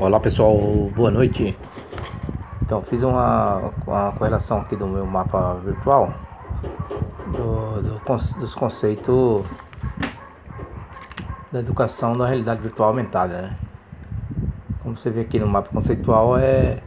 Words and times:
Olá 0.00 0.20
pessoal, 0.20 0.56
boa 0.94 1.10
noite. 1.10 1.58
Então 2.62 2.80
fiz 2.82 3.02
uma, 3.02 3.72
uma 3.84 4.12
correlação 4.12 4.60
aqui 4.60 4.76
do 4.76 4.86
meu 4.86 5.04
mapa 5.04 5.54
virtual 5.54 6.14
do, 7.26 7.82
do, 7.82 8.38
dos 8.38 8.54
conceitos 8.54 9.44
da 11.50 11.58
educação 11.58 12.16
da 12.16 12.28
realidade 12.28 12.62
virtual 12.62 12.90
aumentada. 12.90 13.42
Né? 13.42 13.56
Como 14.84 14.96
você 14.96 15.10
vê 15.10 15.22
aqui 15.22 15.36
no 15.40 15.48
mapa 15.48 15.68
conceitual 15.70 16.38
é 16.38 16.80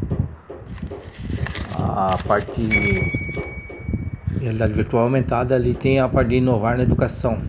a 1.77 2.17
parte 2.25 2.65
de 2.65 4.39
realidade 4.39 4.71
virtual 4.71 5.03
aumentada 5.03 5.53
ali 5.53 5.73
tem 5.73 5.99
a 5.99 6.07
parte 6.07 6.29
de 6.29 6.35
inovar 6.35 6.77
na 6.77 6.83
educação, 6.83 7.41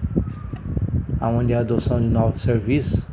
onde 1.20 1.54
a 1.54 1.60
adoção 1.60 2.00
de 2.00 2.08
novos 2.08 2.42
serviços 2.42 3.12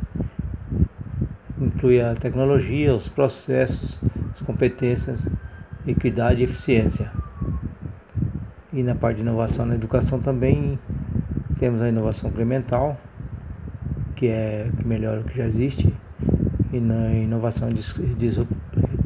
inclui 1.80 1.98
a 1.98 2.14
tecnologia, 2.14 2.94
os 2.94 3.08
processos, 3.08 3.98
as 4.34 4.42
competências, 4.42 5.26
equidade 5.86 6.42
e 6.42 6.44
eficiência. 6.44 7.10
E 8.70 8.82
na 8.82 8.94
parte 8.94 9.16
de 9.16 9.22
inovação 9.22 9.64
na 9.64 9.74
educação 9.74 10.20
também 10.20 10.78
temos 11.58 11.80
a 11.80 11.88
inovação 11.88 12.28
incremental, 12.28 13.00
que 14.14 14.28
é 14.28 14.70
que 14.76 14.86
melhora 14.86 15.20
o 15.20 15.24
que 15.24 15.38
já 15.38 15.46
existe, 15.46 15.92
e 16.70 16.78
na 16.78 17.14
inovação 17.14 17.70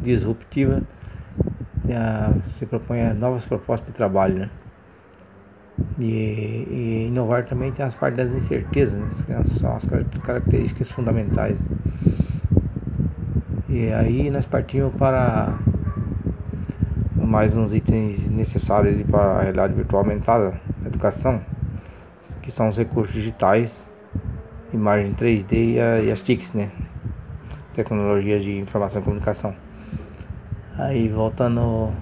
disruptiva 0.03 0.83
se 2.47 2.67
propõe 2.67 3.15
novas 3.15 3.45
propostas 3.45 3.87
de 3.87 3.95
trabalho. 3.95 4.34
Né? 4.34 4.51
E, 6.01 6.05
e, 6.05 7.06
inovar 7.06 7.47
também 7.47 7.70
tem 7.70 7.87
as 7.87 7.95
partes 7.95 8.17
das 8.17 8.33
incertezas, 8.33 9.01
né? 9.01 9.43
que 9.45 9.51
são 9.51 9.77
as 9.77 9.87
características 10.25 10.91
fundamentais. 10.91 11.56
E 13.74 13.92
aí 13.92 14.30
nós 14.30 14.46
partimos 14.46 14.95
para 14.95 15.59
mais 17.17 17.56
uns 17.56 17.75
itens 17.75 18.28
necessários 18.28 19.03
para 19.03 19.20
a 19.20 19.41
realidade 19.41 19.75
virtual 19.75 20.05
aumentada, 20.05 20.55
educação, 20.86 21.41
que 22.41 22.53
são 22.53 22.69
os 22.69 22.77
recursos 22.77 23.12
digitais, 23.12 23.91
imagem 24.72 25.12
3D 25.14 25.53
e, 25.53 25.81
a, 25.81 25.98
e 25.98 26.12
as 26.12 26.22
TICs, 26.22 26.53
né? 26.53 26.70
Tecnologias 27.75 28.44
de 28.44 28.58
informação 28.58 29.00
e 29.00 29.05
comunicação. 29.05 29.53
Aí 30.78 31.09
voltando 31.09 31.92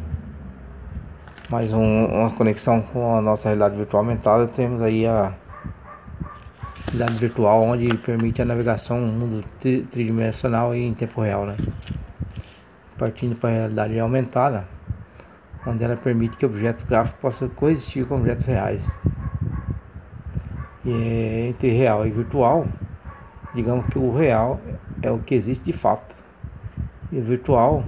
mais 1.49 1.73
um, 1.73 2.05
uma 2.05 2.33
conexão 2.33 2.83
com 2.83 3.17
a 3.17 3.23
nossa 3.23 3.45
realidade 3.45 3.77
virtual 3.77 4.03
aumentada, 4.03 4.47
temos 4.47 4.83
aí 4.83 5.07
a 5.07 5.33
realidade 6.93 7.19
virtual 7.19 7.63
onde 7.63 7.97
permite 7.99 8.43
a 8.43 8.45
navegação 8.45 9.01
no 9.01 9.13
mundo 9.13 9.45
tridimensional 9.91 10.75
e 10.75 10.81
em 10.81 10.95
tempo 10.95 11.23
real, 11.23 11.47
né? 11.47 11.57
Partindo 12.99 13.35
para 13.35 13.49
a 13.49 13.53
realidade 13.53 13.99
aumentada, 13.99 14.65
onde 15.67 15.83
ela 15.83 15.97
permite 15.97 16.37
que 16.37 16.45
objetos 16.45 16.85
gráficos 16.85 17.21
possam 17.21 17.49
coexistir 17.49 18.07
com 18.07 18.17
objetos 18.17 18.45
reais. 18.45 18.83
E 20.85 20.91
é 20.91 21.49
entre 21.49 21.71
real 21.71 22.07
e 22.07 22.11
virtual, 22.11 22.67
digamos 23.55 23.87
que 23.87 23.99
o 23.99 24.15
real 24.15 24.61
é 25.01 25.11
o 25.11 25.19
que 25.19 25.35
existe 25.35 25.65
de 25.65 25.73
fato. 25.73 26.15
E 27.11 27.19
o 27.19 27.23
virtual 27.23 27.85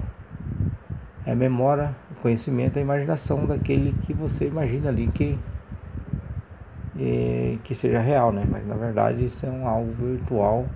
é 1.26 1.32
a 1.32 1.36
memória, 1.36 1.94
o 2.10 2.22
conhecimento, 2.22 2.78
a 2.78 2.82
imaginação 2.82 3.44
daquele 3.44 3.92
que 4.06 4.14
você 4.14 4.46
imagina 4.46 4.88
ali 4.88 5.08
que 5.08 5.38
e, 6.96 7.58
que 7.64 7.74
seja 7.74 8.00
real, 8.00 8.32
né? 8.32 8.44
Mas 8.48 8.66
na 8.66 8.74
verdade 8.74 9.24
isso 9.24 9.44
é 9.44 9.50
um 9.50 9.66
algo 9.66 9.92
virtual 9.92 10.66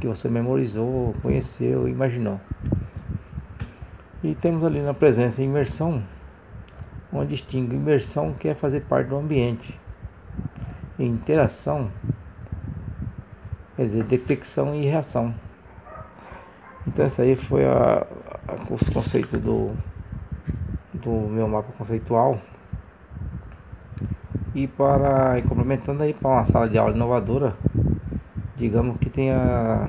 que 0.00 0.06
você 0.06 0.28
memorizou, 0.28 1.14
conheceu, 1.22 1.88
imaginou. 1.88 2.40
E 4.22 4.34
temos 4.34 4.64
ali 4.64 4.80
na 4.80 4.94
presença 4.94 5.42
imersão, 5.42 6.02
onde 7.12 7.36
distingue 7.36 7.76
imersão 7.76 8.32
que 8.32 8.48
é 8.48 8.54
fazer 8.54 8.80
parte 8.82 9.08
do 9.08 9.16
ambiente. 9.16 9.78
E 10.98 11.04
interação, 11.04 11.90
quer 13.76 13.86
dizer, 13.86 14.04
detecção 14.04 14.74
e 14.74 14.86
reação. 14.86 15.34
Então 16.86 17.06
esse 17.06 17.20
aí 17.20 17.36
foi 17.36 17.64
a, 17.64 18.06
a, 18.48 18.72
os 18.72 18.88
conceitos 18.88 19.40
do, 19.40 19.72
do 20.92 21.10
meu 21.10 21.48
mapa 21.48 21.72
conceitual 21.76 22.40
e 24.54 24.66
para 24.68 25.38
e 25.38 25.42
complementando 25.42 26.02
aí 26.02 26.14
para 26.14 26.30
uma 26.30 26.44
sala 26.46 26.68
de 26.68 26.78
aula 26.78 26.94
inovadora, 26.94 27.56
digamos 28.56 28.96
que 28.98 29.10
tenha 29.10 29.88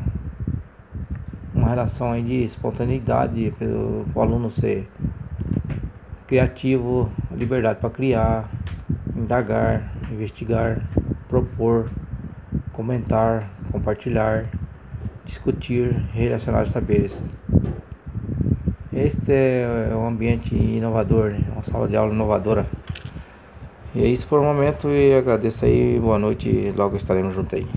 uma 1.53 1.69
relação 1.69 2.11
aí 2.11 2.23
de 2.23 2.45
espontaneidade 2.45 3.53
pelo 3.59 4.05
o 4.13 4.21
aluno 4.21 4.49
ser 4.51 4.89
criativo, 6.27 7.11
liberdade 7.31 7.79
para 7.79 7.89
criar, 7.89 8.49
indagar, 9.15 9.91
investigar, 10.11 10.81
propor, 11.29 11.89
comentar, 12.73 13.49
compartilhar, 13.71 14.45
discutir, 15.25 15.93
relacionar 16.13 16.65
saberes. 16.67 17.23
Este 18.91 19.31
é 19.31 19.93
um 19.93 20.07
ambiente 20.07 20.55
inovador, 20.55 21.31
né? 21.31 21.43
uma 21.51 21.63
sala 21.63 21.87
de 21.87 21.95
aula 21.95 22.13
inovadora. 22.13 22.65
E 23.95 23.99
é 24.03 24.07
isso 24.15 24.27
por 24.27 24.39
o 24.39 24.43
momento 24.43 24.89
e 24.91 25.13
agradeço 25.15 25.65
aí, 25.65 25.99
boa 25.99 26.19
noite, 26.19 26.71
logo 26.73 26.97
estaremos 26.97 27.33
juntos 27.33 27.53
aí. 27.57 27.67